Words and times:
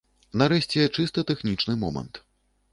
Нарэшце, 0.41 0.87
чыста 0.97 1.27
тэхнічны 1.33 1.79
момант. 1.85 2.13